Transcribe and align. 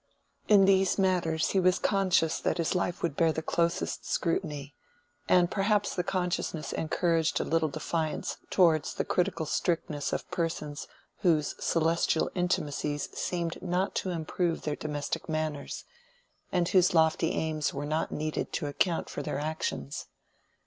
In 0.47 0.65
these 0.65 0.97
matters 0.97 1.49
he 1.51 1.59
was 1.59 1.77
conscious 1.77 2.39
that 2.39 2.57
his 2.57 2.73
life 2.73 3.03
would 3.03 3.15
bear 3.15 3.31
the 3.31 3.43
closest 3.43 4.03
scrutiny; 4.09 4.73
and 5.29 5.51
perhaps 5.51 5.93
the 5.93 6.03
consciousness 6.03 6.73
encouraged 6.73 7.39
a 7.39 7.43
little 7.43 7.69
defiance 7.69 8.37
towards 8.49 8.95
the 8.95 9.05
critical 9.05 9.45
strictness 9.45 10.11
of 10.11 10.27
persons 10.31 10.87
whose 11.17 11.53
celestial 11.63 12.31
intimacies 12.33 13.09
seemed 13.15 13.61
not 13.61 13.93
to 13.93 14.09
improve 14.09 14.63
their 14.63 14.75
domestic 14.75 15.29
manners, 15.29 15.83
and 16.51 16.67
whose 16.69 16.95
lofty 16.95 17.33
aims 17.33 17.71
were 17.71 17.85
not 17.85 18.11
needed 18.11 18.51
to 18.53 18.65
account 18.65 19.07
for 19.07 19.21
their 19.21 19.37
actions. 19.37 20.07